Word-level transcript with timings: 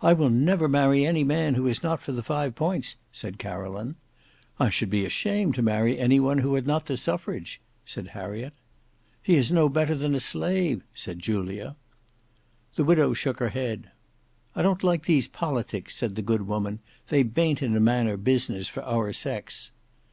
"I 0.00 0.12
will 0.12 0.30
never 0.30 0.68
marry 0.68 1.04
any 1.04 1.24
man 1.24 1.54
who 1.56 1.66
is 1.66 1.82
not 1.82 2.00
for 2.00 2.12
the 2.12 2.22
Five 2.22 2.54
Points," 2.54 2.98
said 3.10 3.36
Caroline. 3.36 3.96
"I 4.60 4.70
should 4.70 4.90
be 4.90 5.04
ashamed 5.04 5.56
to 5.56 5.60
marry 5.62 5.98
any 5.98 6.20
one 6.20 6.38
who 6.38 6.54
had 6.54 6.68
not 6.68 6.86
the 6.86 6.96
suffrage," 6.96 7.60
said 7.84 8.06
Harriet. 8.14 8.52
"He 9.20 9.34
is 9.34 9.50
no 9.50 9.68
better 9.68 9.96
than 9.96 10.14
a 10.14 10.20
slave," 10.20 10.84
said 10.94 11.18
Julia. 11.18 11.74
The 12.76 12.84
widow 12.84 13.12
shook 13.12 13.40
her 13.40 13.48
head. 13.48 13.90
"I 14.54 14.62
don't 14.62 14.84
like 14.84 15.04
these 15.06 15.26
politics," 15.26 15.96
said 15.96 16.14
the 16.14 16.22
good 16.22 16.46
woman, 16.46 16.78
"they 17.08 17.24
bayn't 17.24 17.60
in 17.60 17.74
a 17.76 17.80
manner 17.80 18.16
business 18.16 18.68
for 18.68 18.84
our 18.84 19.12
sex." 19.12 19.72